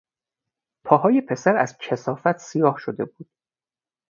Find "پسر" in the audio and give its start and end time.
1.21-1.55